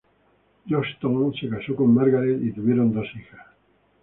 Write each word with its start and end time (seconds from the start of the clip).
Johnstone 0.67 1.31
se 1.39 1.47
casó 1.47 1.75
con 1.75 1.93
Margaret 1.93 2.41
y 2.41 2.51
tuvieron 2.53 2.91
dos 2.91 3.05
hijas. 3.15 3.45